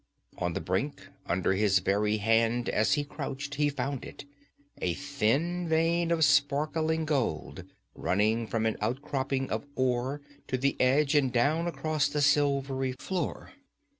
[0.39, 4.25] On the brink, under his very hand as he crouched, he found it,
[4.81, 11.13] a thin vein of sparkling gold running from an outcropping of ore to the edge
[11.13, 13.51] and down across the silvery floor.